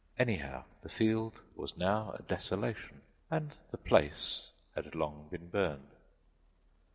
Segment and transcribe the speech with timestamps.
[0.17, 5.91] Anyhow, the field was now a desolation and the Place had long been burned.